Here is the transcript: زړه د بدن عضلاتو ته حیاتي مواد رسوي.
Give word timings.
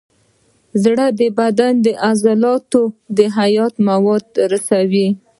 زړه 0.83 1.05
د 1.19 1.21
بدن 1.39 1.75
عضلاتو 2.07 2.83
ته 3.15 3.23
حیاتي 3.37 3.79
مواد 3.87 4.25
رسوي. 4.51 5.07